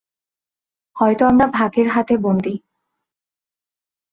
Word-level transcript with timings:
হয়তো 0.95 1.23
আমরা 1.27 1.45
ভাগ্যের 1.47 1.87
হাতে 1.89 2.13
বন্দি। 2.17 2.53